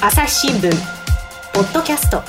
[0.00, 0.70] 朝日新聞
[1.54, 2.22] ポッドキャスト。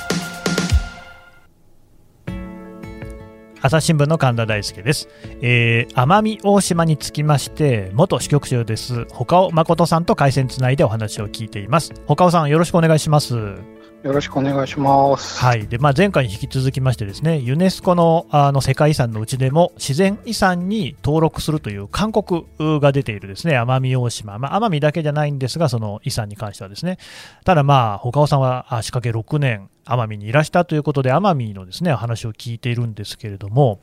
[3.60, 5.08] 朝日新聞の神田大輔です、
[5.42, 11.92] えー奄美大島につきまして元支局長です岡尾誠さんと回線つないでお話を聞いています。
[12.06, 13.56] 岡尾さんよろしくお願いします。
[14.04, 15.40] よろしくお願いします。
[15.40, 15.66] はい。
[15.66, 22.46] で、まあ、前回に引き続きましてですねユネスコのあの世界遺産のうちでも自然遺産に登録するという勧告
[22.80, 26.98] が出ているですね奄美大島、まあ、奄美だけじゃないんですがその遺産に関してはですね。
[27.44, 33.80] ただまあ岡尾さんはあ仕掛け6年奄美にいらしたということで奄美のですね話を聞いているんですけれども、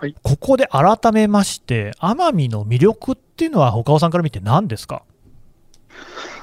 [0.00, 0.14] はい。
[0.22, 5.02] ここで改めまして奄美の魅力っていうのは岡尾さんから見て何ですか？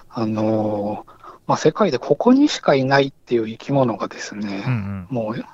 [0.10, 1.11] あのー
[1.52, 5.46] まあ、世界でここにしかいないっていう生き物がですね、うんもう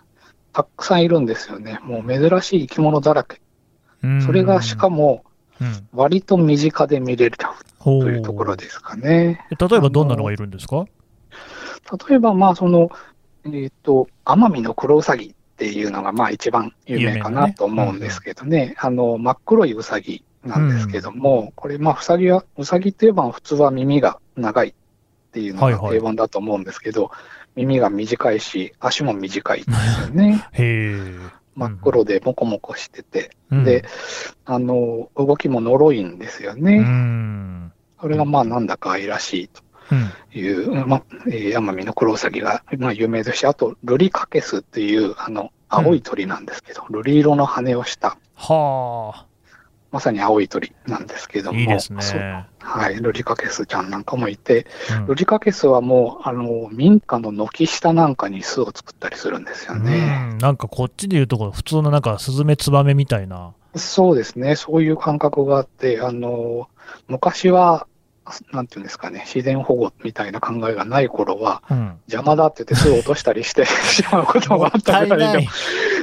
[0.54, 1.80] たくさんいるんですよね。
[1.82, 3.42] もう珍しい生き物だらけ。
[4.04, 5.24] うんそれがしかも
[5.60, 7.38] うん割と身近で見れる
[7.80, 9.48] ほというところですかね。
[9.60, 10.86] 例えばどんなのがいるんですか？
[12.10, 12.92] 例えば、まあ、その、
[13.46, 18.76] えっ、と、奄美のクロウサギっていうのが、まあ、一番有名かなと思うんですけどね。
[18.78, 24.76] あの、真っ黒いウサギなんですけども、これ、まあ、ウサギは、ウサギって言えば普通は耳が長い
[25.38, 27.12] っていうのはいはいが定番だと思うんですけど、
[27.56, 30.48] 耳が短いし、足も短いんですよね。
[31.56, 33.84] 真っ黒でモコモコしてて、うんで、
[34.46, 36.80] あの、動きも呪いんですようね。
[36.80, 37.72] ん。
[38.00, 40.40] それがまあなんだか愛らしいとうん。
[40.40, 49.26] いう、まあ、えー奄美のクロウサギが、まあ、有名ですし、あと、ルリカケスっていう、あの、青い鳥なんですけど、ルリ色の羽をした、は
[49.92, 51.78] まさに青い鳥なんですけどあ、も、いいね。
[52.60, 54.68] はい、ルリカケスちゃんなんかもいて、
[55.00, 55.06] うん。
[55.08, 60.30] ルリカケスはもう、あの、民家の軒下なんかに巣を作ったりするんですよね。
[60.32, 60.38] うん。
[60.40, 63.54] なんかこっちで言うとこ普通のなんかスズメツバメみたいな。
[63.76, 66.68] そうですね、そういう感覚があって、あの、
[67.08, 67.88] 昔は、
[68.52, 72.00] なんていうんですかね、自然保護みたいな考えがない頃は、うん。
[72.08, 75.50] 邪魔だって言って巣を落としたりして しまうこともあったぐらいで、も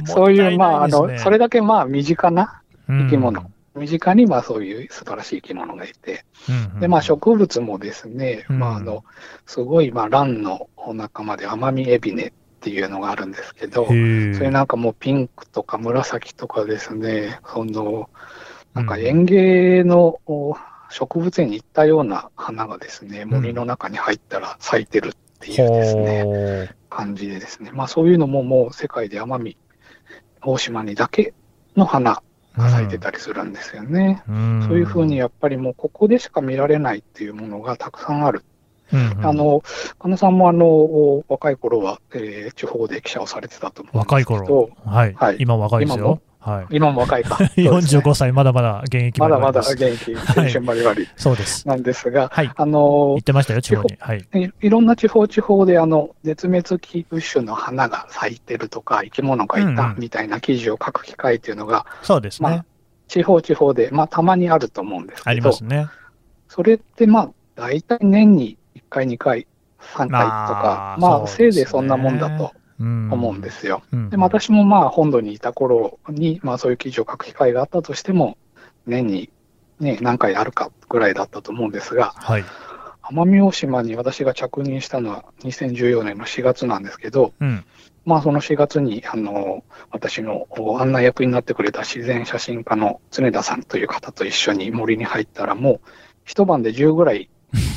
[0.07, 8.59] そういう、まあ、あの、それだだけまあ、身近な生き物、うん身近にまあ、そういう素晴らしい生き物がいて、うんで、まあ、植物もですね、うん。
[8.61, 9.05] まあ、あの、
[9.47, 18.09] すごい、まあ、ランのお仲間でアマミエビネっていうのがあるんですけど、それなんかもうピンクとか紫とかですね、その、
[18.75, 20.57] なんか園芸のお
[20.91, 29.57] 植物園に行ったような花がですね、森の中に入ったら咲いてるっていうですね、感じでですね、まあそういうのももう世界で奄美
[30.43, 31.35] 大島にだけ
[31.77, 32.23] の花
[32.57, 34.23] が咲いてたりするんですよね。
[34.29, 38.45] うんそういうふうにやっぱりもうここでしか見られないっていうものがたくさんある。
[38.93, 39.63] うんあの、
[39.99, 44.71] 金野さんもあの、お若い頃は、えー地方で記者をされてたと思うん若いですけど、頃。
[44.85, 45.15] はい。
[45.15, 46.21] はい今も若いですよ。
[46.45, 46.67] はい。
[46.77, 47.39] 今も若いか。
[47.41, 51.67] ね45歳、まだまだ現役まだまだです元気、青春バリバリそうです。
[51.67, 52.51] なんですが、はい。
[52.55, 53.97] あの言ってましたよ、地方に。
[53.99, 54.29] はい。
[54.35, 62.65] いいろんな地方地方であの絶滅危惧種の花が咲いてるとか、生き物がいうんうんたみたいな記事を書く機会っていうのが、そうですねまあ。
[63.09, 65.87] 地方地方で、まあ、たまにあると思うんですあけど、りますね。
[66.49, 69.47] それってまあ、大体年に1回、2回、
[69.95, 73.83] 3回とか、まあ、まあねせいぜいそんなもんだとうん思うんですよ。
[73.93, 78.37] うんで私もまあ、本土にいた頃に、まあ、そういう記事を書く機会があったとしても、
[78.87, 79.31] 年に、
[79.81, 82.45] ね、何回あるかぐらいだったと思うんですが、はい。
[83.03, 87.65] 奄美大島に私が着任したのは2014年の4月なんですけど、うん。
[88.05, 95.81] まあその4月に、あの、私のお案内役になってくれた自然写真家の常田さんという方と一緒に森に入ったらもう
[96.25, 97.31] 一晩で10ぐらい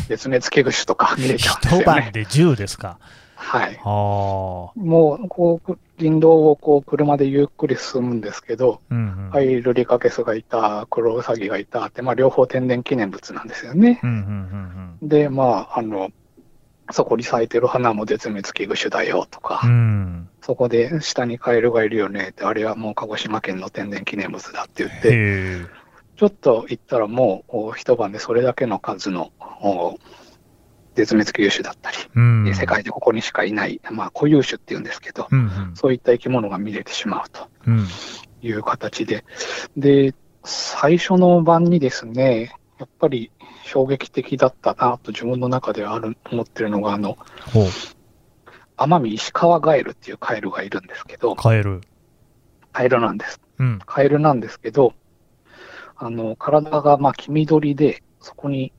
[0.07, 1.83] 絶滅危惧種とか見れちゃうんですよね。
[1.83, 2.99] 一晩で10ですか。
[3.37, 3.79] はい。
[3.83, 8.93] はもう、こう、林道をこう車でゆっくり進むんですけど、あ。
[8.93, 9.29] うんうん。
[9.29, 13.99] はい、ルリカケスがいた、クロウサギがいたって、まあ両方天然記念物なんですよね。
[14.03, 16.09] うんうんうんで、まあ、あの、
[16.91, 19.69] そこに咲いてる花も絶滅危惧種だよとか、うん。
[19.69, 20.29] うん。
[20.41, 25.77] そこで下にカエルがいるよねって、あれはもう鹿児島県の天然記念物だって言って。
[26.17, 29.31] ちょっと行ったらもうお一晩でそれだけの数の
[29.61, 29.99] お
[30.97, 32.53] 絶滅危惧種だったり、うん。
[32.55, 35.71] 世界でここにしかいない、まあ固有種っていうんですけど、うんうん。
[35.75, 37.87] そういった生き物が見れてしまうとうん。
[38.41, 39.23] いう形で、
[39.77, 43.31] で、最初の晩にですね、やっぱり
[43.63, 47.17] 衝撃的だったなと自分の中である思ってるのが、あの。
[48.77, 51.81] 奄美石川ガエルっていうカエルがいるんですけど、カエル。
[52.71, 53.41] カエルなんです。
[53.57, 53.79] うん。
[53.85, 54.93] カエルなんですけど、
[55.95, 58.71] あの、体がまあ黄緑で、そこに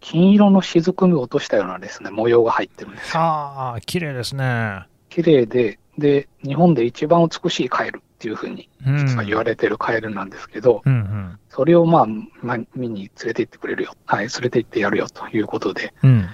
[0.00, 3.20] 金色の雫を落としたようなですね、模様が入ってるんですよ。
[3.20, 4.86] ああ、綺麗ですね。
[5.08, 8.98] 綺麗で、で、日本で一番美しいカエルっていうふうにうん。
[9.06, 11.38] 実は言われてるカエルなんですけど、うんうん。
[11.48, 12.06] それをまあ、
[12.42, 13.94] まあ、見に連れて行ってくれるよ。
[14.06, 16.28] はい、連れて行ってやるよということで、うん。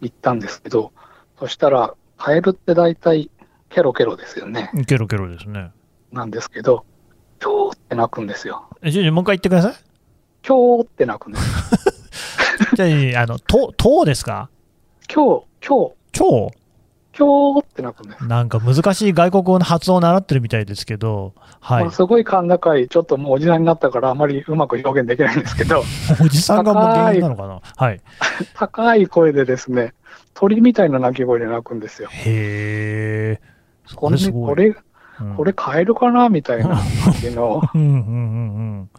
[0.00, 0.92] 行ったんですけど、
[1.38, 3.30] そしたら、カエルって大体
[3.70, 4.70] ケロケロですよね。
[4.86, 5.70] ケロケロですね。
[6.12, 6.84] なんですけど、
[7.40, 8.68] キョーって鳴くんですよ。
[8.82, 9.74] え、じゃあもう一回言ってください。
[10.42, 11.92] キョーって鳴くんです。
[12.76, 14.50] じゃあ、あの、と、とですか？
[15.08, 16.50] キョー、キョー、超
[17.12, 18.26] キョーって鳴くんです。
[18.26, 21.92] なんか難しい外国語の発音を習ってるみたいですけど、はいまあ、。
[21.92, 25.82] すごい甲高い、ちょっともうおじさんになったからあまりうまく表現できないんですけど、
[26.22, 27.60] おじさんがもう原因なのかな？
[27.74, 28.02] はい。
[28.52, 29.94] 高い声でですね、
[30.34, 32.10] 鳥みたいな鳴き声で鳴くんですよ。
[32.12, 33.40] へえ。
[33.86, 34.18] そこれ。
[34.30, 34.76] これ、うん
[35.34, 36.28] これカエルかな？
[36.28, 36.82] みたいな感
[37.18, 37.62] じの。
[37.74, 37.92] うんうんう
[38.82, 38.90] ん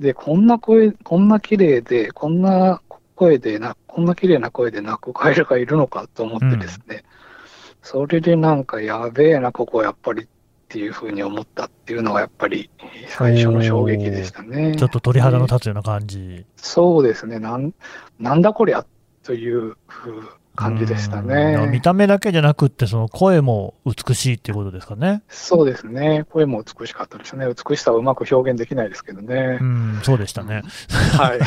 [0.00, 2.82] で、こんな声、こんな綺麗で、こんな
[3.14, 7.04] 声でな、こんな綺麗な声で鳴くカエルがいるのかと思ってですね、
[7.82, 10.26] それでなんかやべえな、ここやっぱりっ
[10.68, 12.68] ていうふうに思ったっていうのがやっぱり
[13.08, 14.70] 最初の衝撃でしたね。
[14.70, 14.76] うん。
[14.76, 16.44] ちょっと鳥肌の立つような感じ。
[16.56, 17.72] そうですね、なん
[18.18, 18.84] なんだこりゃ
[19.22, 19.76] という
[20.56, 21.68] 感じでしたうんね。
[21.70, 25.22] 見た目だけじゃなくって、その声も美しいっていうことですかね。
[25.28, 27.46] そうですね、声も美しかったですね。
[27.46, 29.64] 美しさをうまく表現できないですけどねう。
[29.64, 30.62] ん、そうでしたね。
[31.16, 31.38] はい。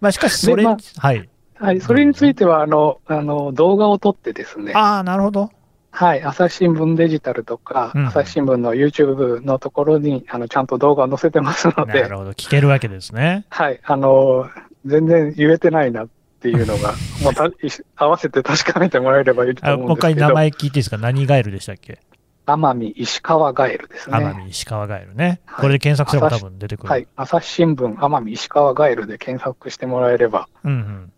[0.00, 1.28] まあ、しかし、それ、でまはい。
[1.56, 5.50] はい、それについては、あの、あの、動画を撮ってですね、ああ、なるほど。
[5.90, 12.30] はい、朝日新聞デジタルとか、うん朝日新聞の YouTube のところに、あの、ちゃんと動画を載せてますので、なるほど。
[12.32, 13.46] 聞けるわけですね。
[13.48, 14.48] はい、あの、
[14.84, 16.08] 全然言えてないなっ
[16.44, 16.92] ていうのが、
[17.24, 17.48] もうた
[17.96, 20.98] 合わせて確かめてもらえればいいとあ思うんですけど、もう一回名前聞いていいですか？
[20.98, 22.00] 何ガエルでしたっけ？
[22.46, 24.18] 奄美石川ガエルですね。
[24.18, 25.40] 奄美石川ガエルね。
[25.46, 25.60] はい。
[25.62, 26.90] これで検索すれば多分出てくる。
[26.90, 31.10] はい、朝日新聞奄美石川ガエルで検索してもらえれば、うんうん。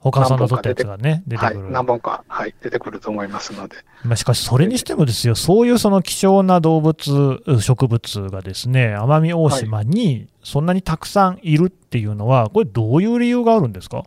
[0.00, 14.02] 他さんの撮ったやつがね、出てはいくる。、何本か、はい、出てくると思いますので、まあ、しかし、それにしてもですよ、そういうその希少な動物、植物がですね、奄美大島にそんなにたくさんいるっていうのは、これ、どういう理由があるんですか？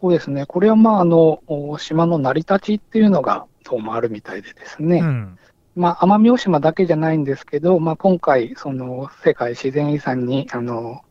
[0.00, 5.38] そうですね、これはまあ、あの、お島の成り立ちっていうのが、どうもあるみたいでですね、うん。
[5.76, 11.02] まあ、奄美大島だけじゃないんですけど、まあ、今回、その世界自然遺産にあの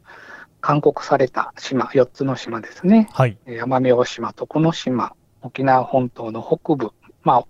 [0.61, 3.37] 勧告された島、4つの島ですね、はい。
[3.45, 6.91] えー奄美大島、徳之島、沖縄本島の北部、
[7.23, 7.45] まあ、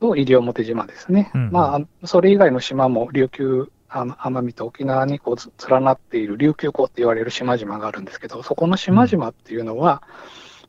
[0.00, 1.50] と西表島ですね、うんうん。
[1.50, 10.02] まあ、それ以外の島も琉球、奄美と沖縄にこうつ連なっている琉球港って言われる島々があるんですけど、そこの島々っていうのは、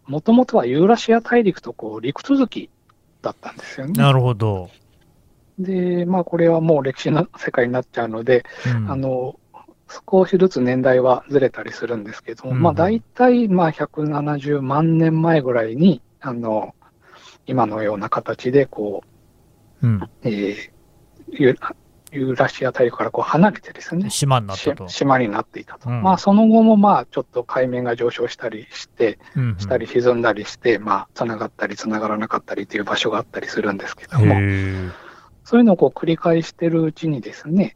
[0.07, 2.69] もともとはユーラシア大陸とこう陸続き
[3.21, 3.93] だったんですよね。
[3.93, 4.69] なるほど。
[5.59, 9.39] で、まあ、これはもう歴史の世界になっちゃうので、うんあの、
[10.09, 16.73] 少しずつ年代はずれたりするんですけども、うんまあ、大体、まあ、170万年前ぐらいに、あの、
[17.45, 19.03] 今のような形で、こ
[19.83, 19.95] うん。
[19.97, 20.71] う、えー
[22.11, 24.87] ユユーラシア大陸からこう離れてですね、島になったと。
[24.87, 25.89] し島になっていたと。
[25.89, 34.89] うんまあ、その後も、まあ、ちょっと海面が上昇したりして、うんうんしたり沈んだりして、まあ、繋がったり繋がらなかったりという場所があったりするんですけどへも、え。
[35.43, 37.75] そういうのをこう繰り返してるうちにですね、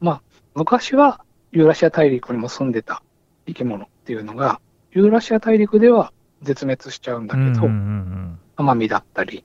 [0.00, 0.22] まあ、
[0.54, 1.20] 昔は
[1.52, 3.02] ユーラシア大陸にも住んでた
[3.46, 4.60] 生き物っていうのが、
[4.92, 6.12] ユーラシア大陸では
[6.42, 7.66] 絶滅しちゃうんだけど、
[8.56, 9.44] 奄美だったり、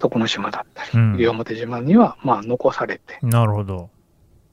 [0.00, 3.90] 徳之島だったり、うん西表島にはまあ残されて、うんなるほど。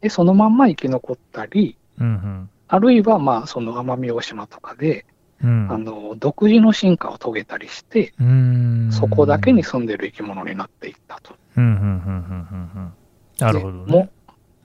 [0.02, 5.06] で、そのまんま生き残ったり、うんあるいはまあその奄美大島とかで、
[5.44, 5.72] うん。
[5.72, 8.90] あの、独自の進化を遂げたりして、うん。
[8.92, 11.36] そこだけに住んでる生き物になっていったと。
[11.56, 12.94] うんうんうんうんうんうん。
[13.40, 14.10] なるほどでもね。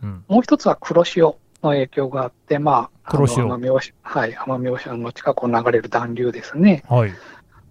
[0.03, 0.25] うん。
[0.29, 3.71] もう一つは黒潮の影響があって、まあ、黒潮奄美
[4.71, 6.83] 大島の近くを流れる暖流ですね。
[6.89, 7.13] はい。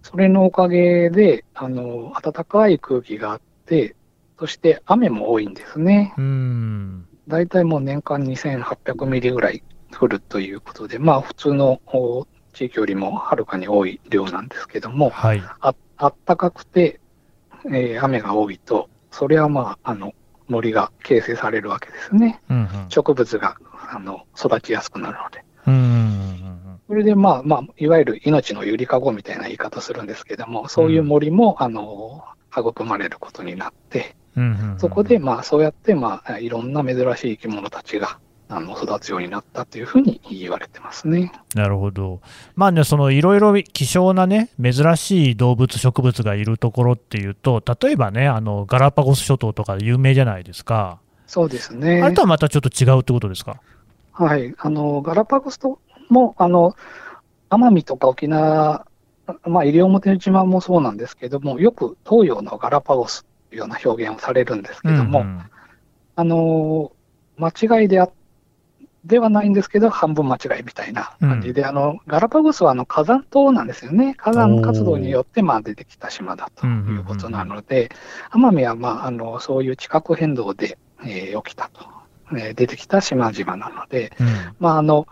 [0.02, 3.94] それのおかげで、あの、暖かい空気があって、
[4.38, 6.14] そして雨も多いんですね。
[6.18, 7.06] うん。
[7.28, 9.62] 大体もう年間2800ミリぐらい
[9.96, 15.42] 降るということで、まあ普通のお地域よりもはるかに多い量なんですけども、はい。
[15.60, 17.00] ああったかくて、
[17.66, 20.14] えー雨が多いと、それはまあ、あの、
[20.48, 22.40] 森が形成されるわけですね。
[22.50, 22.66] うんうん。
[22.88, 23.56] 植物が
[23.90, 25.44] あの育ちやすくなるので。
[25.66, 26.41] うん
[26.92, 32.22] それでまあまあ、いわゆる命のゆりかごみたいな言い方するんですけども、そういう森も、あの、
[32.54, 34.78] 育まれることになって、うんうんうん。
[34.78, 38.18] そこでまあそうやってまあ、いろんな珍しい生き物たちが、
[38.50, 41.32] あの、育つようになったというふうに言われてますね。
[41.54, 42.20] なるほど。
[42.56, 50.98] まあね、そのいろいろ希少なね、珍しい動物、植物がいるところっていうと、例えばね、あのガラパゴス諸島とかで有名じゃないですか。
[51.26, 52.02] そうですね。
[52.02, 53.62] あれとはまたちょっと違うってことですか？
[54.12, 54.54] はい。
[54.58, 55.78] あの、ガラパゴスと
[56.12, 56.76] も、あの、
[57.50, 58.86] 奄美とか沖縄、
[59.44, 65.42] まあ、西表島もそうなんですけども、よく東洋のガラパゴスというような表現をされるんですけども、うんうん。
[66.16, 66.92] あの、
[67.38, 68.12] 間違いであっ
[69.04, 77.90] ではないんですけど、半分間違いみたいな感じで、あのガラパゴスはあの火山島なんですよね、火山活動によってまあ出てきた島だということなので、
[78.30, 81.84] 奄美はまああのそういう地殻変動で、えー、起きたと、
[82.32, 84.26] えー、出てきた島々なので、うん。
[84.60, 85.08] まあ、あの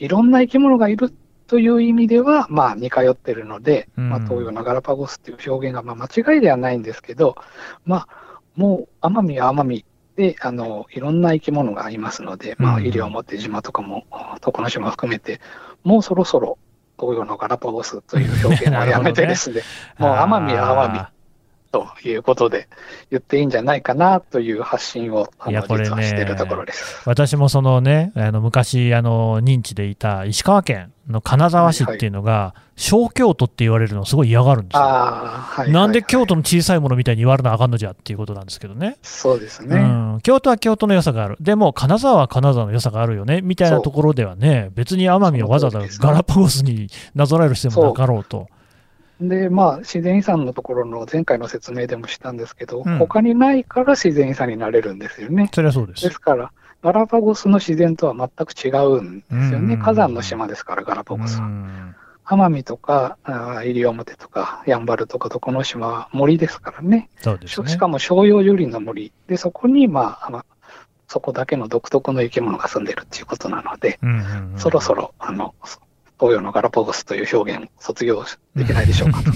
[0.00, 1.12] いろんな生き物がいる
[1.46, 4.08] という意味では、まあ、似通ってるので、うん。
[4.08, 7.36] まあ、東洋のガラパゴスっていう表現がまあ間違いではないんですけど、
[7.84, 9.84] まあ、もう奄美は奄美
[10.16, 12.84] であのいろんな生き物がいますので、まあ、うん。
[12.84, 14.04] 西表島とかも、
[14.40, 15.40] 徳之島含めて、
[15.84, 16.58] もうそろそろ
[16.98, 19.62] 東洋のガラパゴスという表現はやめてですね、
[19.98, 20.98] もう奄美は奄美。
[20.98, 21.12] あ
[21.72, 22.68] ということで
[23.10, 27.02] 言っていいんじゃないかなという発信をあのいやこれねしているところです。
[27.06, 34.82] 私もそのね、あの昔あの認知でいた石川県の金沢市っていうのが、小京都って言われるのをすごい嫌がるんですよ。
[34.82, 35.70] ああ、はい。
[35.70, 38.96] なんではい京都の小さいものみたいに言われなあかんのじゃっていうことなんですけどね。
[39.02, 39.76] そうですね。
[39.76, 39.80] う
[40.16, 41.36] ん、京都は京都の良さがある。
[41.40, 48.48] でも、金沢は金沢の良さがあるよね、みたいなところではね、別に奄美をわざわざガラパゴスになぞらえる必要もなかろうと。
[49.20, 55.50] で、まあ、自然遺産のところの前回の説明でもしたんですけど、うん他にないから自然遺産になれるんですよね。
[55.52, 55.92] それはそうで。
[55.92, 59.74] ですすから、ガラパゴスの自然とは全く違うんですよね。
[59.74, 61.46] うん火山の島ですから、ガラパゴスうは。
[61.46, 63.18] ん奄美とか、
[63.64, 67.10] 西表とか、やんばるとか、床の島は森ですからね。
[67.18, 67.68] そうですね。
[67.68, 69.12] ししかも照葉樹林の森。
[69.26, 70.44] で、そこに、まあ、あの
[71.08, 75.56] そこだけの独特の生き物が住んでるっていうことなので、うんうんうんそろそろ、あの、
[76.20, 78.22] 東洋のガラパゴスという表現を卒業
[78.54, 79.30] できないでしょうかと。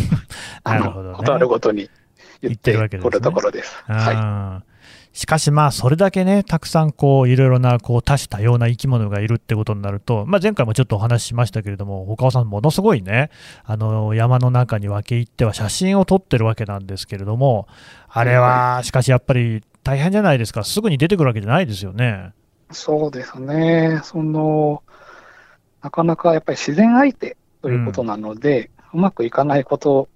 [0.64, 1.94] あの、なるほどねことあるごとに言って
[2.42, 3.82] 言ってるわけですねおるところです。
[3.86, 4.16] はい。
[4.16, 4.74] あー
[5.14, 13.30] しかしまあ、それだけね、たくさんこう、いろいろな、こう、多種多様な生き物がいるってことになると、まあ、前回もちょっとお話ししましたけれども、岡尾さん、ものすごいね、
[13.62, 17.68] あの、山の中に分け入っては写真を撮ってるわけなんですけれども、
[18.08, 20.64] あれは、しかしやっぱり大変じゃないですか。
[20.64, 22.32] すぐに出てくるわけじゃないですよね。
[22.72, 24.00] そうですね。
[24.02, 24.82] その、
[25.84, 30.08] なかなかやっぱり自然相手ということなので、うまくいかないこと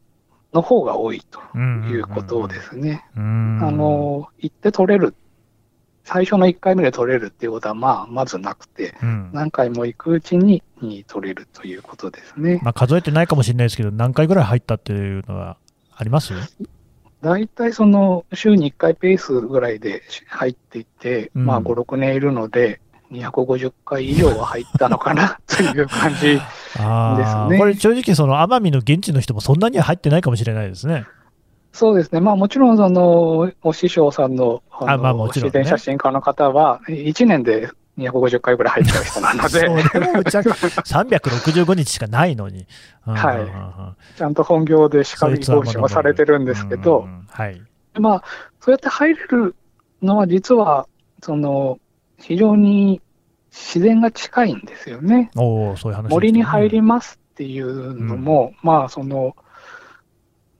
[0.54, 3.04] の方が多いということですね。
[3.14, 3.60] うん。
[3.62, 5.14] あの、行って取れる。
[6.04, 12.60] 最初の1回目で取れるっていうことは、まあ、まずなくて、うん、何回も行くうちにに取れるということですね。
[12.62, 15.58] まあ、数えてないかもしれないですけど、何回ぐらい入ったっていうのは
[15.94, 16.32] あります？
[17.20, 22.80] 大体その週に1回ペースぐらいで入っていって、うんまあ5、6年いるので、
[23.12, 26.40] 250回以上は入ったのかな という感じ。
[26.78, 31.06] あですねーこれ、正直、その奄美の現地の人もそんなには入ってないかもしれないですね。
[31.72, 32.20] そうですね。
[32.20, 42.66] まあもちろんその、お師匠さんのあのあまあね自然写真家の方は、1年で250回ぐらい入っちゃう人なので、それもむちゃく365日しかないのに。
[43.04, 47.60] はいちゃんと本業でしかり講師もされてるんですけど、はい。
[47.98, 48.24] まあ、
[48.60, 49.54] そうやって入れる
[50.02, 50.86] のは実は、
[51.22, 51.78] その、
[52.20, 53.00] 非常に
[53.50, 55.30] 自然が近いんですよね。
[55.36, 56.08] おお、そういう話ね。
[56.10, 59.36] 森に入りますっていうのも、まあ、その、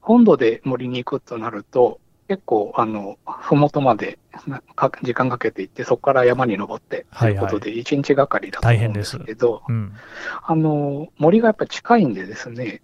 [0.00, 4.18] 本土で森に行くとなると、結構、あの、ふもとまで
[5.02, 9.92] 時間かけて行って、そこから山に登ってということで、1日がかりだと思うんですけど、うん。
[10.42, 12.82] あの、森がやっぱり近いんでですね、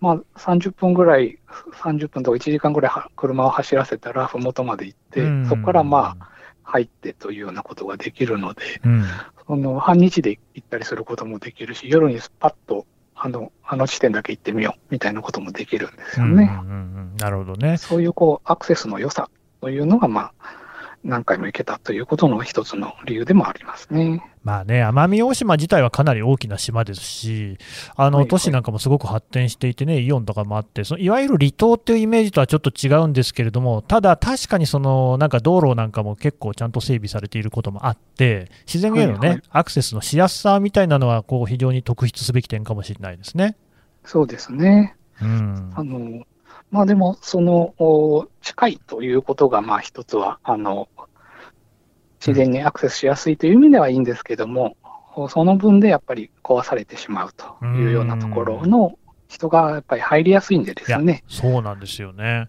[0.00, 1.38] まあ、30分ぐらい、
[1.82, 6.30] 30分とか1時間ぐらいは車を走らせたら、ふもとまで行って、そこからまあ、
[6.68, 9.04] 入ってというようなことができるので、うん。
[9.46, 16.44] その半日で行ったりすることもできるし、夜にパッとあのあの地点だけ行ってみようみたいなこともできるんですよね。
[16.62, 16.80] うんうんう
[17.14, 17.78] んなるほどね。
[17.78, 20.32] そういうこうアクセスの良さというのが、まあ、
[21.04, 24.22] 何回も行けたということの一つの理由でもありますね。
[24.42, 27.58] まあね、奄美大島自体はかなり大きな島ですし、
[27.96, 43.56] あの都市なんかもすごく発展していてね、イオンとかもあって、そのいわゆる離島っていうイメージとはちょっと違うんですけれども、ただ確かにそのなんか道路なんかも結構ちゃんと整備されていることもあって、自然へのね、はいはいアクセスのしやすさみたいなのはこう非常に特筆すべき点かもしれないですね。
[44.04, 44.96] そうですね。
[45.20, 46.24] うんあの
[46.70, 50.88] まあでも、その近いということが、まあ一つは、あの
[52.20, 54.76] 自然にアクセスしやすいという意味ではいいんですけども、
[55.30, 58.98] その分でやっぱり壊されてしまうというようなところの
[59.28, 61.24] 人がやっぱり入りやすいんでですね。
[61.28, 62.48] そうなんですよね。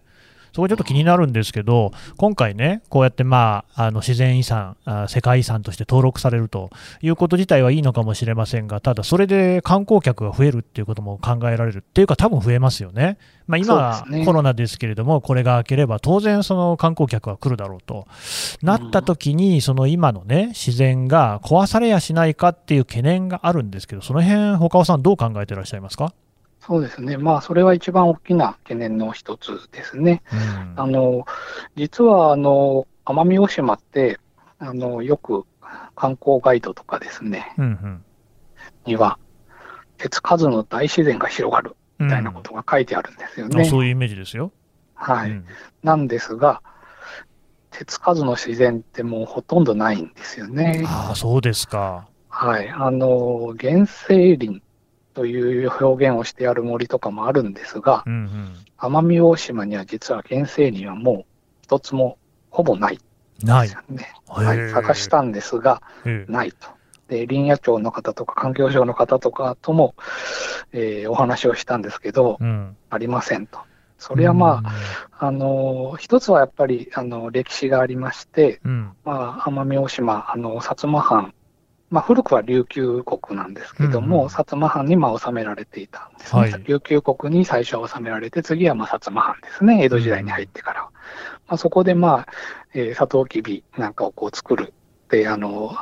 [0.52, 6.70] そこちょっと気になるんですけど、今回ね、こうやって、まあ、あの自然遺産あ、世界遺産として登録されると
[7.02, 13.18] いうこと自体はいいのかもしれませんが、ただ、それで観光客が増えるっていうことも考えられるっていうか、多分増えますよね。
[13.46, 18.06] まあ、今コロナですけれども、これが明ければ、当然、その観光客は来るだろうと。
[18.62, 26.12] なった時に、その今のね、自然が壊されやしないかっていう懸念があるんですけど、その辺、他尾さん、どう考えてらっしゃいますか、
[26.60, 27.16] そうですね。
[27.16, 30.22] まあ、それは一番大きな懸念の一つですね。
[30.32, 31.26] うんあの、
[31.74, 34.18] 実は、あの、奄美大島って、
[34.58, 35.46] あの、よく
[35.94, 38.04] 観光ガイドとかですね、うんうん
[38.84, 39.18] には、
[39.98, 43.62] 手つかずの大自然が広がるみたいなことが書いてあるんですよね。
[43.62, 44.52] あそういうイメージですよ。
[44.94, 45.30] はい。
[45.30, 45.46] うん
[45.82, 46.62] なんですが、
[47.70, 50.84] 手つかずの自然ってもうほとんどないんですよね。
[50.86, 52.08] ああ、そうですか。
[52.28, 52.68] はい。
[52.68, 54.62] あの、原生林
[55.14, 58.54] という表現をしてある森とかもあるんですがう、んうん。
[58.78, 61.24] 奄美大島には実は原生林はもう
[61.62, 62.18] 一つも
[62.50, 62.98] ほぼないん
[63.46, 63.68] ない
[64.26, 64.70] はい。
[64.70, 66.68] 探したんですが、ええないと。
[67.08, 69.94] で、林野庁の方とか環境省の方とかとも、
[70.72, 72.76] えーお話をしたんですけど、うん。
[72.90, 73.58] ありませんと。
[73.98, 78.92] それはまあ、あの、一つはやっぱり、あの、歴史がありまして、うん。
[79.04, 81.34] まあ、奄美大島、あの、薩摩藩、
[81.90, 86.40] まあ、古くは琉球国なんですけども、うんうん薩摩藩にまあ収められていたんですね。
[86.40, 90.88] はい琉球国に最初は収められて、次はまあ薩摩藩ですね、江戸時代に入ってから。
[91.50, 92.26] まあ、そこでまあ、
[92.74, 95.76] えー、サトウキビなんかをこう作るって、あの、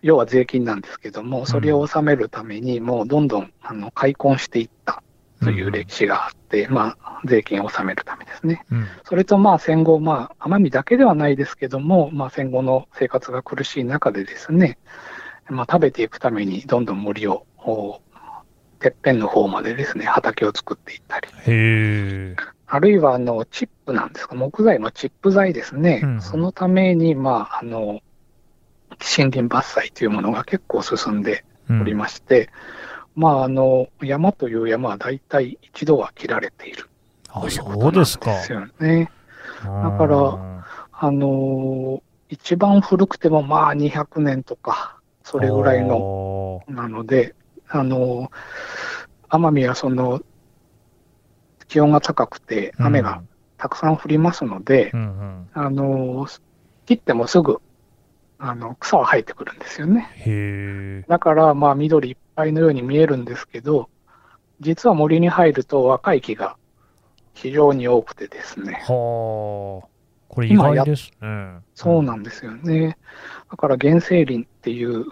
[0.00, 5.02] 要は税金なんですけども、それを納めるために、もうどんどんあの開墾していった
[5.42, 8.64] という歴史があって、まあ、税金を納めるためですね。
[8.70, 8.86] うん。
[9.04, 14.78] それとまあ戦後、まあ、奄美だけではないですけども、まあ、戦後の生活が苦しい中でですね、
[15.50, 18.00] まあ、食べていくためにどんどん森を、お
[18.80, 21.28] てっぺんの方までですね、畑を作っていったり。
[22.70, 28.00] あるいはあのチップなんですか、木材のチップ材ですね、うんそのために、まあ、あの
[29.00, 31.80] 森林伐採というものが結構進んでうん。
[31.82, 32.50] おりまして、
[33.14, 36.88] まあ、あの山という山は大体一度は切られている
[37.28, 39.10] あ、というこそうですよね。
[39.64, 44.97] だからあの一番古くてもまあ200年とか、
[45.28, 46.74] それぐらいのの。
[46.74, 47.34] なので、
[47.68, 48.32] あの
[49.28, 50.22] 奄美はその
[51.66, 53.22] 気温が高くて、雨が
[53.58, 55.48] たくさん降りますので、うんうん。
[55.52, 56.26] あの
[56.86, 57.60] 切ってもすぐ
[58.38, 61.04] あの草は生えてくるんですよね。
[61.08, 63.90] だから、まあ、緑いっぱいのように見えるんですけど、
[64.60, 66.56] 実は森に入ると若い木が
[67.34, 69.97] 非常に多くてですね、はあ。
[70.28, 71.58] これ意外ですね。
[71.74, 72.96] そうなんですよね。
[73.50, 75.04] だから原生林っていう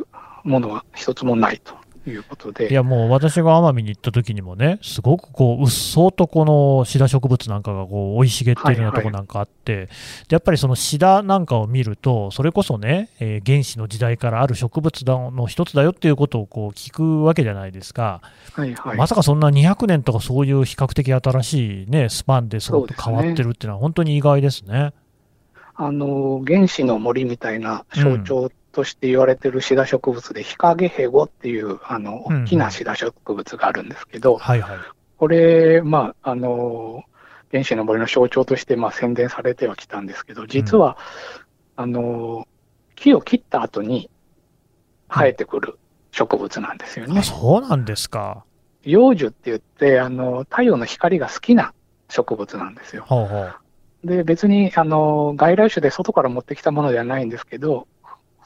[0.00, 0.06] う
[0.42, 1.74] ものは一つもないと
[2.10, 2.70] いうことで。
[2.70, 9.88] いやもう私が奄美に行った時にもね、すごくこう、うっそうとこのシダ植物なんかがこう生い茂っているようなとこなんかあって、で
[10.30, 18.20] やっぱりそのシダなんかを見ると、それこそね、えー原始の時代からある植物だの一つだよっていうことをこう聞くわけじゃないですか、
[18.54, 18.96] はいはい。
[18.96, 24.92] まさかそんな200年とかそういう比較的新しい、ね、スパンでそう変わってるっていうのは、本当に意外ですね。
[25.76, 34.78] あの、原始の森みたいな象徴として言われてるシダ植物で、ヒカゲヘゴっていう、あの、うん大きなシダ植物があるんですけど、はいはい。
[35.16, 37.04] これ、まあ、あの、
[37.50, 40.98] 原始の森の象徴として、まあ、宣伝されてはきたんですけど、実は、
[41.76, 42.46] あの、
[42.96, 44.10] 木を切った後に
[45.08, 45.78] 生えてくる
[46.10, 47.20] 植物なんですよね。
[47.20, 48.44] あそうなんですか。
[48.82, 51.72] 幼樹って言って、あの、太陽の光が好きな
[52.08, 53.04] 植物なんですよ。
[53.06, 53.54] ほうほう。
[54.04, 57.88] で、別に、あの、外来種で外から持ってきたものではないんですけど、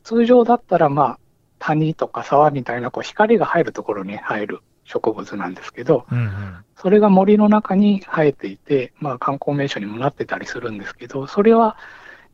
[0.08, 1.18] 通常だったら、まあ、
[1.58, 6.64] 谷とか沢みたいな、こう、光が入るところに生える植物なんですけど、うんうん。
[6.76, 11.76] それが森の中に生えていて、まあ、観光名所にもなってたりするんですけど、それは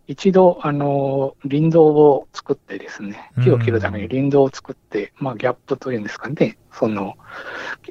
[0.07, 7.17] 一度、あの、林道を作ってですね、木を切るために林道を作って、まあ、ギャップというんですかね、その、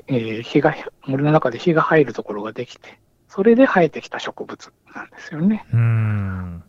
[0.07, 0.73] えー日が、
[1.07, 5.65] 森の中で火が入るところができて、それで生えてきた植物なんですよね。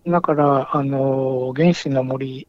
[0.04, 2.48] だから、あの、原始の森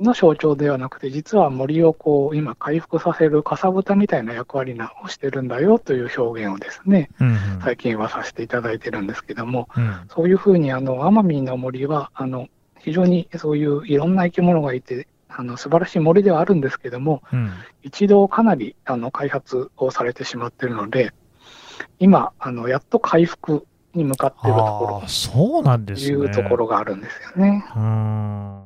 [0.00, 7.36] の象徴ではなくて、実は森をこう、今回復させるかさぶたみたいな役割なをしてるんだよという表現をですね、うんうん。
[7.62, 17.50] 最近はさせていただいてるんですけども、うんそういうふうに、あの、奄美の森は、あの、非常にそういういろんな生き物がいて、あの、素晴らしい森ではあるんですけども、うん。
[17.82, 21.12] 一度かなり、あの、開発をされてしまっているので、
[21.98, 26.12] 今、あの、やっと回復に向かっているところそうなんでとすね。
[26.12, 27.64] いうところがあるんですよね。
[27.74, 28.65] うーん。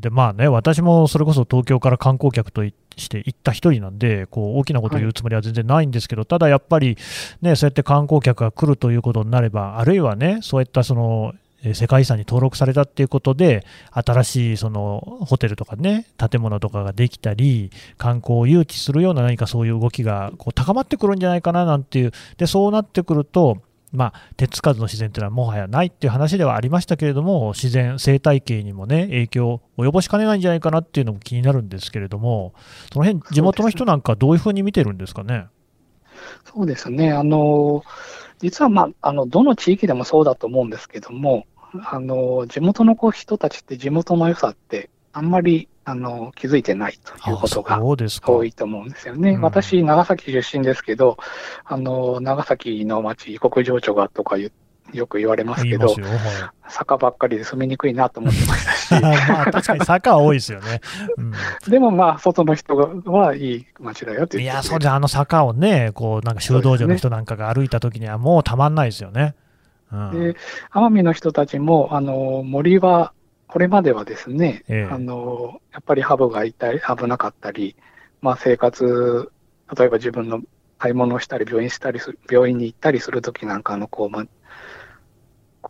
[0.00, 2.64] で、まあね、私もそれこそ東京から観光客と
[2.96, 6.96] して行った一人なんで、こう大きなことを言うつもりは全然ないんですけど、ただやっぱり、
[7.42, 23.58] ね、そうやって観光客が来るということになれば、あるいはね、そういったそのえー世界遺産に登録されたっていうことで、新しいそのホテルとかね、建物とかができたり、観光を誘致するような何かそういう動きがこう高まってくるんじゃないかななんていう、でそうなってくると、
[23.96, 32.54] まあ、手つかずの自然というのはもはやないっていう話ではありましたけれども、自然、生態系にもね、影響を及ぼしかねないんじゃないかなっていうのも気になるんですけれども、
[32.92, 35.46] その辺地元の人なんか、どういうふうに見てるんですかね？
[36.44, 37.12] そうですね。
[37.12, 37.82] あの、
[38.38, 41.46] 実は、まあ、あの、どの地域でもそうだと思うんですけども、
[41.90, 47.82] あの、地元のこう人たちって地元の良さって、あんまり、あの、気づいてないということが。
[47.82, 49.30] 多いと思うんですよね。
[49.30, 51.16] うん私、長崎出身ですけど、
[51.64, 55.86] あの、長崎の町、異国情緒がとかよく言われますけど。
[55.86, 55.96] はい
[56.68, 59.00] 坂ばっかりで住みにくいなと思ってましたし、
[59.30, 60.80] まあ、確かに坂は多いですよね。
[61.16, 61.32] うん
[61.70, 69.36] でもまあ、外の人はいい町だよっていや、そうじゃあの坂をね、こうなんか修道場の人なんかが歩いたときには、もうたまんないですよね。
[69.92, 70.36] うんで、
[70.72, 73.12] 奄美の人たちも、あの、森は、
[73.48, 77.76] これまではですね、ええあの、やっぱりハブがいたり、危なかったり、
[78.20, 79.30] まあ生活、
[79.76, 80.40] 例えば自分の
[80.78, 84.26] 買い物をしたり、病院したりする、病院に行ったりするときなんかの、こう、まあ、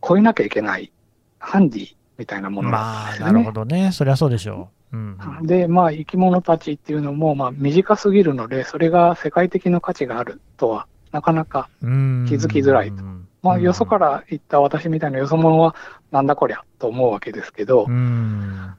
[0.05, 0.93] 越えなきゃいけない、
[1.39, 3.33] ハンディみたいなものなですよね。
[3.33, 3.93] なるほどね。
[3.93, 4.97] そりゃそうでしょう。
[4.97, 5.47] うんうん。
[5.47, 13.03] で、まあ、生き物たちっていうのも、まあ、短すぎるので、それが世界的な価値があるとは、なかなかうん気づきづらいと
[13.43, 15.77] まあ、よそから行った私みたいなよそ者は、
[16.11, 18.75] なんだこりゃと思うわけですけど、うん。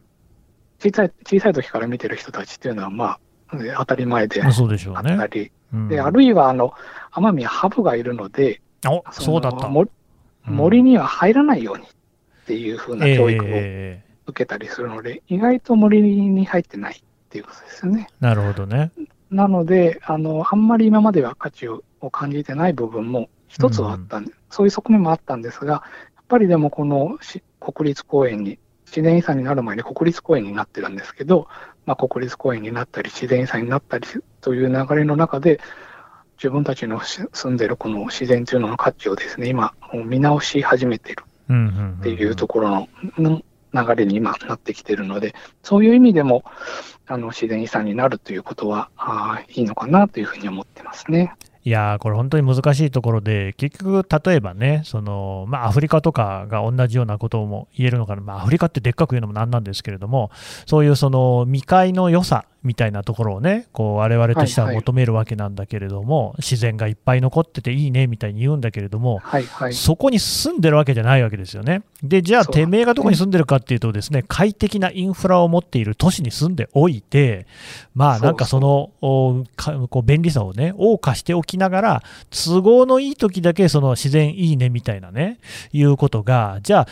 [0.80, 3.20] 小さい、小さい時から見てる人たちっていうのは、まあ、
[3.54, 5.28] え当たり前であまあそうでしょうったね。
[5.32, 6.74] り、うんで、あるいは、あの、
[7.12, 9.68] 奄美はハブがいるので、おそうだった。
[9.68, 9.90] 森
[10.46, 11.88] 森には入らないようにっ
[12.46, 18.08] ていうふうなええ教育をええ受けたりするので、意外と森に入ってないっていうことですよね。
[18.20, 18.92] なるほどね。
[19.30, 25.84] なので、あの、あんまり今までは価値をを感じてない部分も一つはあったんで、そういう側面もあったんですが、
[26.28, 27.18] ぱりでもこの
[27.60, 31.48] 国立公園に、自然遺産になる前に国立公園になってるんですけど、
[31.86, 34.08] まあ、国立公園になったり、自然遺産になったり
[34.40, 35.60] という流れの中で、
[36.38, 39.74] 自分たちの住んでるこの自然というのの価値をですね、今、
[40.06, 41.24] 見直し始めてる
[42.00, 42.88] っていうところ
[43.18, 43.42] の
[43.74, 46.44] 流れに今なってきてるので、そういう意味でも、
[47.08, 51.34] あの、自然遺産になるということは、あいいのかなというふうに思ってますね。
[51.68, 60.32] いやーこれ本当に難しいところで、結局、例えばね、そのまあ、アフリカとかが同じようなことも言えるのかな、まあ、アフリカってでっかく言うのもなんなんですけれども、
[60.66, 69.74] そういうその未開の良さみたいなところをね、こう我々としてははいはい求めるわけなんだけれども、自然がいっぱい残ってていいねみたいに言うんだけれども、はいはい。
[69.74, 71.82] そこに住んでるわけじゃないわけですよね。
[72.04, 77.48] で、じゃあ、てめえがどこに住んでるかっていうとですね、快適なインフラを持っている都市に住んでおいて、
[77.96, 79.46] まあ、なんかその、こ
[80.00, 85.40] う便利さをね、謳歌しておきながら、都合のいい時だけその自然いいねみたいなね、
[85.72, 86.88] いうことが、じゃあ、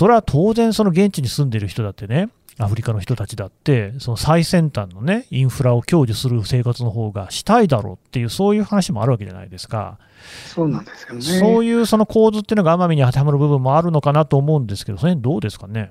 [0.00, 2.30] それは当然その現地に住んでる人だってね、
[2.60, 9.98] アフリカの人たちだって、その最先端のね、インフラを享受する生活の方がしたいだろうっていう、そういう話もあるわけじゃないですか。
[10.46, 11.22] そうなんですよね。
[11.22, 15.90] そういうその構図っていうのが奄美に当てはまる部分もあるのかなと思うんですけど、それどうですかね？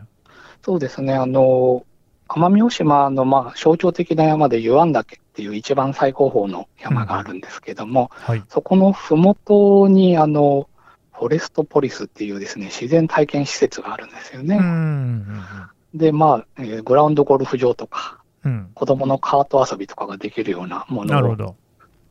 [0.62, 1.14] そうですね。
[1.14, 1.86] あの、
[2.28, 8.44] 奄美大島の、まあ、象徴的な山で湯湾岳っていう一番最高峰の山があるんですけども、はい。
[8.50, 10.70] そこのふもとに、あの、
[11.12, 14.58] フォレストポリスっていうですね、自然体験施設があるんですよね。
[14.58, 18.72] うんうんで、まあ、えーグラウンドゴルフ場とか、うんうん。
[18.74, 21.56] 子供のカート遊びとかができるようなものをなるほど。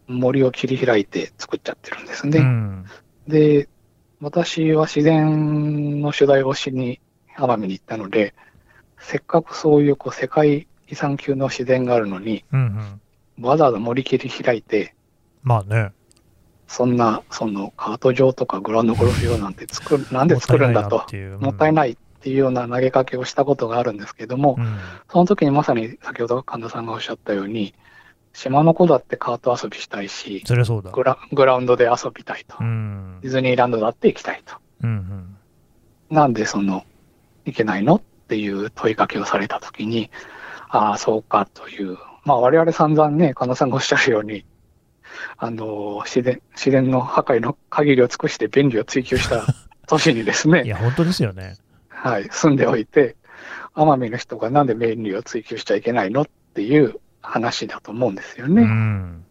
[0.06, 2.38] 森を切り開いて作っちゃってるんですね。
[2.38, 2.84] うん。
[3.26, 3.68] で、
[4.20, 7.00] 私は自然の取材をしに
[7.36, 8.34] 奄美に行ったので、
[8.98, 13.00] せっかくそういうこう世界遺産級の自然があるのに、うん
[13.38, 13.44] うん。
[13.44, 14.94] わざわざ森切り開いて、
[15.42, 15.92] まあね。
[16.66, 21.06] そんな、そのカート場とかグラウンドゴルフ場なんて作る、なんで作るんだと、
[21.40, 24.64] もったいいないっていうような投げかけをしたことがあるんですけども、な。
[24.64, 24.78] うん
[25.10, 27.74] その時にまさに先ほど神田さんがおっしゃったように、
[28.34, 30.90] 島の子だってカート遊びしたいし、そりゃそうだ。
[30.90, 32.64] グラグラウンドで遊びたいとう。
[32.64, 33.30] んディ。
[33.30, 34.56] ズニーランドだって行きたいと。
[34.82, 35.36] うんうん。
[36.14, 36.84] なんでその、
[37.44, 40.10] いけないのっていう問いかけをされたときに、
[40.68, 44.44] ああ、そうかという、まあ我々散々ね、神田さんがおっしゃるように、
[45.36, 49.46] あの、自然、自然の破壊の限りを尽くして便利を追求した
[49.86, 51.56] 都市にですいね、 や、本当ですよね。
[52.02, 53.16] はい、住んでおいて、
[53.74, 58.62] 奄美の人がなんで便利を追求しちゃいけないのっていう話だと思うんですようね。
[58.62, 59.24] ん。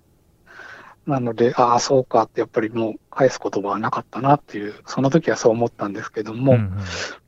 [1.06, 6.78] なので、ああ、そうかって、やっぱりもう返す言葉はなかったなっていう、その時はそう思ったんですけども、うんうん。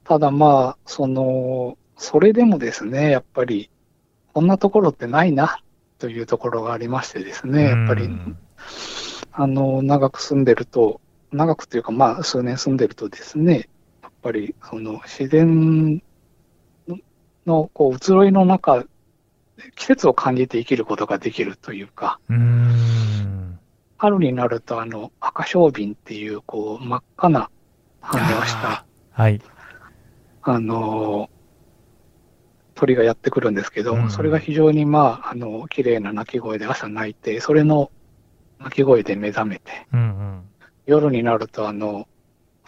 [0.03, 3.69] ただまあ、その、それでもですね、やっぱり、
[4.33, 5.61] こんなところってないな、
[5.99, 8.37] というところがありましてですね、やっぱり、うん
[9.31, 10.99] あの、長く住んでると、
[11.31, 13.69] 長くというかまあ、数年住んでるとですね、
[14.21, 16.01] ぱりその自然
[17.45, 18.85] のこう移ろいの中、
[19.75, 23.59] 季節を感じて生きることができるというか、うーん。
[23.97, 27.49] 春になるとあの赤小瓶っていうこう真っ赤な
[27.99, 29.41] 羽をしたはい。
[30.41, 31.29] あの
[32.75, 37.91] 鳥がやってくるんですけど、うんそれが非常にまああの綺麗な鳴き声で朝鳴いて、それの
[38.59, 40.49] 鳴き声で目覚めて、うんうん。
[40.85, 42.07] 夜になるとあの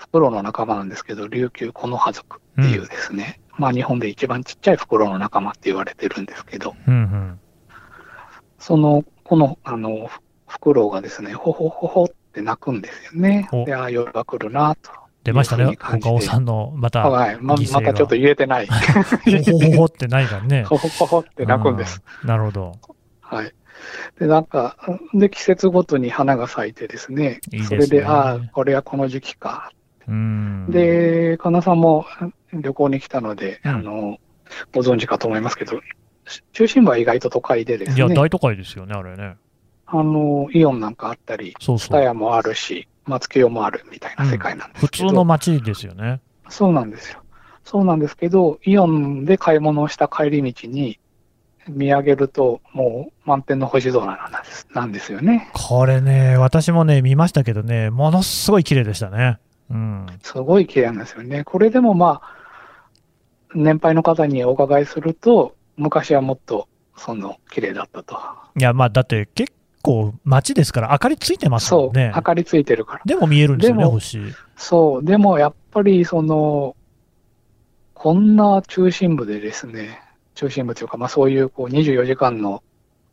[0.02, 7.40] フクロウの仲間なんですけど、琉球コノハ族っていうですね、まあ日本で一番ちっちゃいフクロウの仲間って言われてるんですけど、うんうん。
[8.58, 13.64] その、この、あの、フフクロウがですね、ほほほほって鳴くんですよねお。
[13.64, 14.92] で、ああ、夜が来るなと。
[15.24, 18.68] 出ましたねいうふうに、感じて岡尾さんの、また、ほはい、ままたちょっと言えてない。
[19.46, 20.64] ほほほってないからね。
[20.68, 22.02] ほほほほって鳴くんです。
[22.24, 22.28] うん。
[22.28, 22.74] なるほど。
[23.22, 23.54] はい。
[24.20, 24.78] で、なんか、
[25.14, 29.72] で、季節ごとに花が咲いてですね、いいですねそれで、ああ、これはこの時期か。
[30.08, 30.68] うん。
[30.70, 32.06] で、かなさんも
[32.54, 34.18] 旅行に来たので、うんあの、
[34.74, 35.82] ご存知かと思いますけど、
[36.54, 39.36] 中心部は意外と都会でですいや、ね、大都会ですよね、あれね。
[39.86, 41.90] あの、イオンなんかあったり、そうそう。
[41.90, 46.22] 蔦屋もあるし、松清もあるみたいな世界なんです普けど、通の街ですよね。
[46.50, 47.22] そうなんですよ。
[47.64, 51.00] そうなんですけど、イオンで買い物をした帰り道に
[51.68, 55.50] 見上げると、もう満天の星空なんですなんですよね。
[55.54, 59.40] これね、私もね、見ましたけどね、ものすごい綺麗でしたね。
[59.72, 60.08] うん。
[60.22, 61.44] すごい綺麗なんですよね。
[61.44, 62.42] これでもまあ、
[63.54, 68.18] 年配の方にお伺いすると、昔はもっとその綺麗だったと。
[68.58, 72.12] いや、まあ、だって結構街ですから明かりついてますそう、もんね。
[72.16, 73.02] 明かりついてるから。
[73.06, 74.20] でも見えるんですよね、星。
[74.56, 76.76] そう、でもやっぱりその、
[77.94, 80.02] こんな中心部でですね、
[80.36, 82.64] 中心部というか、まあそういうこう24時間の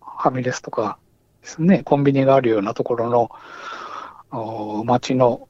[0.00, 0.98] ファミレスとか
[1.42, 3.30] ですね、コンビニがあるようなところの
[4.30, 5.47] お街の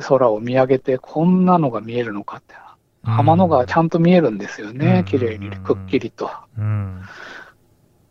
[0.00, 2.54] 空を見上げて、こんなのが見えるのかって。
[3.04, 6.30] 天の川ちゃんと見えるんですよね、うん綺麗に、くっきりと。
[6.58, 7.02] うん。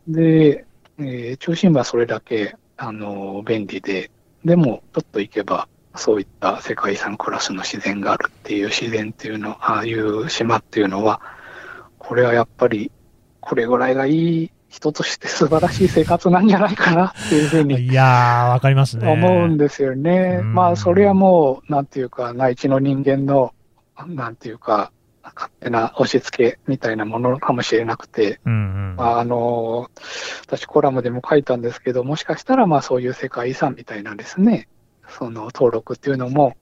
[0.08, 0.66] で、
[0.98, 4.10] えー中心部はそれだけ、あの便利で、
[4.44, 11.20] でも、ちょっと行けば、そういった世界遺産クラスの自然があるっていう自然っていうの、ああいう島っていうのは、
[11.98, 12.90] これはやっぱり、
[13.40, 19.10] これぐらいがいい人として素晴らしい生活なんじゃないかなっていうふうにいやー、わかりますね。
[19.10, 20.38] 思うんですよね。
[20.40, 23.54] うんまあ、それはもう、なんていうか、内地の人間の、
[24.06, 24.90] なんていうか、
[25.22, 28.56] 勝手な押し付けみたいなものかもしれなくて、うんう
[28.94, 28.96] ん。
[28.96, 29.88] まあ、あの、
[30.42, 34.68] 私コラムでも書いたんですけど、もしかしたらまあそういう世界遺産みたいなですね、
[35.08, 36.56] その登録っていうのも、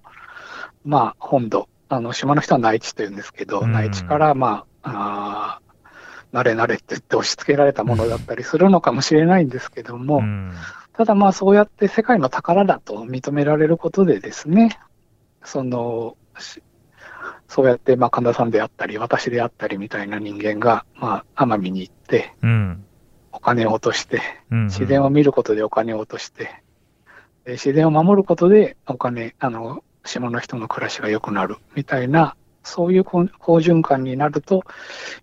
[0.85, 10.53] まあ本土、あの島の人は内地というんですけど、うん内地からまあ、あー慣れ慣れって言って押し付けられたものだったりするのかもしれないんですけども、うん
[10.93, 14.79] ただまあそうやって世界の宝だと認められることでですね、
[15.43, 16.63] その、し
[17.49, 22.85] そうやってまあ神田さんであったり、私であったりみたいな人間が、まあ奄美に行って、うん。
[23.33, 24.65] お金を落として、うん。
[24.67, 26.63] 自然を見ることでお金を落として、
[27.45, 34.63] で自然を守ることでお金、あの、島の人の暮らしが良くなるみたいな、そういう好好循環になると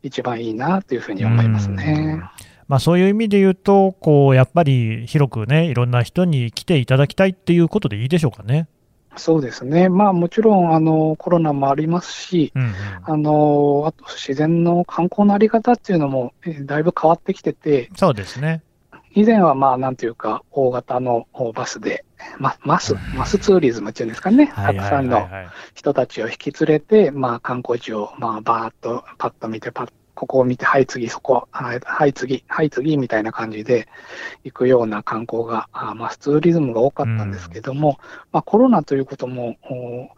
[0.04, 2.22] 一番いいなというふうに思いますね。
[2.68, 8.68] まあ、そういう意味で言うと、こうやっぱり広くね、いろんな人に来ていただきたいっていうことでいいでしょうかね。
[9.18, 9.90] そうですね。
[9.90, 12.74] まあもちろん、あの、コロナもありますし、うんうん
[13.04, 18.62] あの、あと自然の観光のあり方っていうのも、えーだいぶ変わってきてて、そうですね。
[19.12, 22.06] 以前はまあなんていうか、大型のバスで、
[22.38, 24.48] ま、マス、マスツーリズムっていうんですかね。
[24.56, 33.88] たくさんのはい人たちを引き連れて、まあ、観光地を、まあ、バーっとパッと見て、パッここを見て、はい、次、そこ、はい、はい、次、はい、次、みたいな感じで
[34.44, 38.00] 行くような観光が、あまあ、ツーリズムが多かったんですけども、
[38.34, 40.10] まあ、コロナということも、お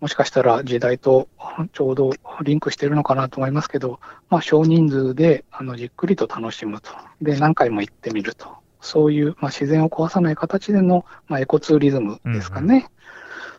[0.00, 1.28] もしかしたら時代と
[1.74, 6.92] ちょうどリンクしてるのかなと思いますけど、まあ、少人数で、あの、じっくりと楽しむと。
[7.20, 8.48] で、何回も行ってみると。
[8.80, 12.88] そういう、まあ、自然を壊さない形での、まあ、エコツーリズムですかね。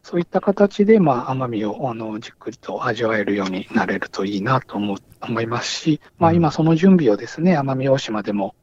[0.04, 8.56] そういった形で、まあ、奄美をあのじっくりと味わえるようになれるといいなと思う思いますし、まあ、うん今その準備をですね、奄美大島でも、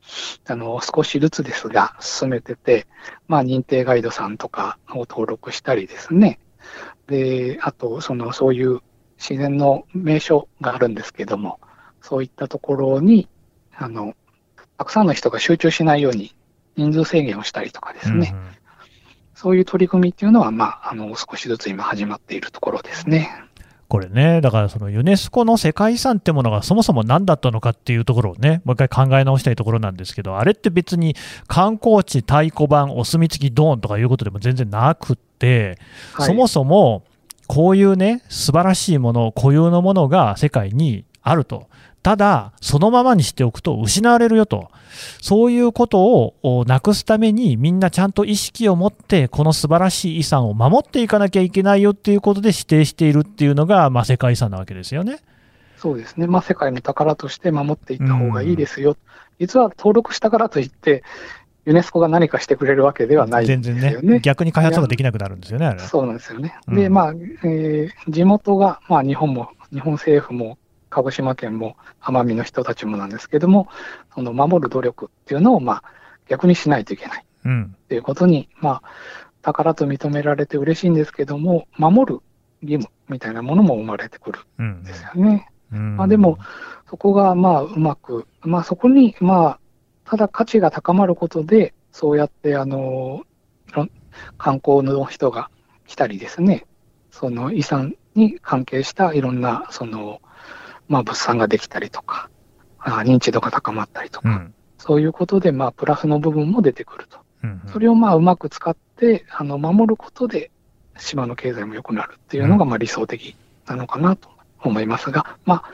[0.46, 2.88] あの、少しずつですが、進めてて、
[3.28, 6.40] まあ、認定ガイドさんとかを登録したりですね。
[7.06, 8.80] で、あと、その、そういう
[9.18, 11.60] 自然の名所があるんですけども、
[12.00, 13.28] そういったところに、
[13.76, 14.14] あの、
[14.76, 16.34] たくさんの人が集中しないように
[16.76, 18.30] 人数制限をしたりとかですね。
[18.32, 18.57] うんうん
[19.38, 23.30] そういう取り組みっていうのは、まあ、あの、少しずつ今始まっているところですね。
[23.86, 31.14] これね、だからそのユネスコの世界遺産ってものがそもそも何だったのかっていうところをね、もう一回考え直したいところなんですけど、あれって別に
[31.46, 35.78] 観光地、太鼓判、お墨付きドーンとかいうことでも全然なくって、
[36.14, 37.04] はい、そもそも
[37.46, 41.67] こういうね、素晴らしいもの、固有のものが世界にあると。
[42.02, 44.70] ただ、そのままにしておくと失われるよと。
[45.20, 55.18] そういうことをなくすためにみんなちゃんと意識を持ってこの素晴らしい遺産を守っていかなきゃいけないよっていうことで指定しているっていうのが、まあ、世界遺産なわけですよね。
[55.76, 56.26] そうですね。
[56.26, 58.90] まあ、世界の宝として守っていった方がいいですよ。
[58.90, 58.96] うん、
[59.38, 61.04] 実は登録したからといって、
[61.66, 63.80] ユネスコが何かしてくれるわけではないんですよね。
[63.80, 64.20] 全然ね。
[64.20, 65.76] 逆に開発ができなくなるんですよね。
[65.78, 66.56] そうなんですよね。
[66.66, 67.12] うん、で、まあ、
[67.44, 70.58] えー、地元が、まあ、日本も、日本政府も、
[70.90, 73.68] 鹿児島県も奄美の人たちもなんですけども、
[74.14, 75.82] その守る努力っていうのを、まあ、
[76.28, 77.24] 逆にしないといけない。
[77.44, 77.76] うん。
[77.76, 78.82] っていうことに、まあ、
[79.42, 82.20] 宝と認められて嬉しいんですけども、守る
[82.62, 85.48] 義務みたいなものも生まれてくるんですよね。
[85.72, 86.38] うん、まあ、でも、
[86.88, 89.60] そこが、まあ、うまく、まあ、そこに、まあ、
[90.04, 93.24] ただ価値が高まることで、そうやって、あの、
[94.36, 95.50] 観光の人が
[95.86, 96.66] 来たりですね、
[97.10, 100.20] その遺産に関係したいろんな、その、
[100.88, 102.30] まあ、物産ができたりとか、
[102.78, 107.18] あ認知度が高まったりとか、うん、そういうことで、まあ、プラスの部分も出てくると。
[107.44, 110.50] うんうん、それをまあ、うまく使って、あの、守ることで、
[110.96, 114.28] 島の経済も良くなるっていうのが、まあ、理想的なのかなと
[114.60, 115.64] 思いますが、まあ、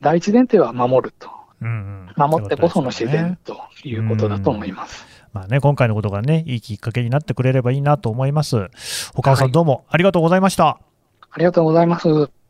[0.00, 1.30] 第一前提は守ると。
[1.60, 5.06] うんうん、守ってこその自然ということだと思います。
[5.32, 8.68] まあね、今回のことがね、いいきっかけになってくれればいいなと思います。
[9.14, 10.80] 岡尾さん、どうもありがとうございました。
[11.30, 12.41] ありがとうございます。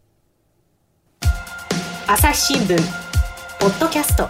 [2.09, 2.77] 朝日新聞
[3.61, 4.29] ポッドキャスト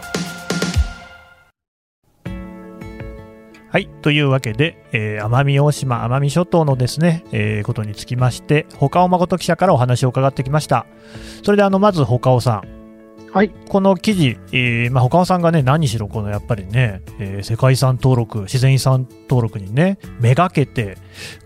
[3.71, 3.89] はい。
[4.03, 10.85] というわけで、えー、奄美大島、奄美諸島のですね、えー、ことにつきまして、他尾誠記者からお話を伺ってきました。
[11.43, 12.82] それで、あの、まず他尾さん。
[13.33, 13.51] はい。
[13.69, 20.99] この記事、えー、まあ、他尾さんがね、何しろ、このやっぱりね、えー、世界遺産登録、自然遺産登録にね、めがけて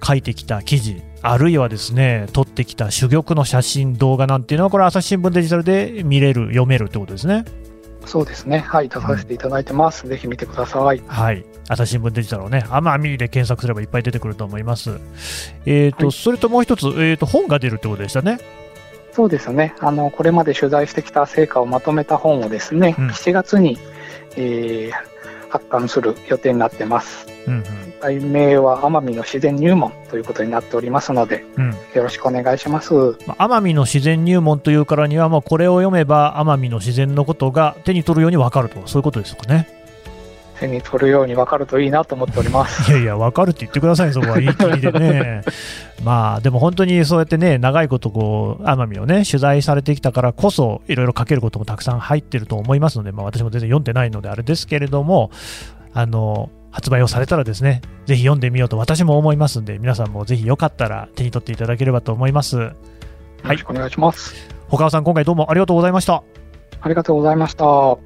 [0.05, 7.45] 書いてきた記事、あるいはですね、撮ってきた珠玉の写真、動画なんていうのは、これ、朝日新聞デジタルで見れる、読めるってことですね。
[8.05, 8.59] そうですね。
[8.59, 10.05] はい、出させていただいてます。
[10.05, 11.03] うん、ぜひ見てください。
[11.07, 11.45] はい。
[11.69, 14.99] 朝日新聞デジタルをね、奄美で検索すればいっぱい出てくると思います。
[15.67, 18.39] えっ、ー、と、はい、それともう一つ、えっ、ー、と、本が出るってことでしたね。
[19.17, 19.75] そうですね。
[19.81, 23.79] あの、これまで取材してきた成果をまとめた本をですね、うん、7月に、
[24.37, 27.27] えー、発刊する予定になってます。
[27.47, 27.63] うんうん
[27.99, 32.93] 題名は奄美の自然入門ということになっておりますので、うん、よろしくお願いします。
[32.93, 39.86] 奄美の自然入門というからには、まあ、これを読めば奄美の自然のことが手に取るように分かると、そういうことですかね。
[40.59, 42.91] 手に取るように分かるといいなと思っております。
[42.91, 45.43] いやいや、分かるって言ってください、そこは言い切りでね。
[46.03, 55.31] まあ、でも本当にそうやってね、長いことこう、奄美をね、取材されてきたからこそ、いろいろ書けることもたくさん入ってると思いますので、まあ私も全然読んでないのであれですけれども、
[55.93, 62.57] あの、発売をされたらですね、ぜひ読んでみようと私も思いますんで、皆さんもぜひよかったら手に取っていただければと思います。
[62.57, 62.73] よ
[63.45, 64.35] ろしくお願いします。
[64.69, 66.23] 他尾さん、今回どうもありがとうございました。
[66.81, 68.06] ありがとうございました。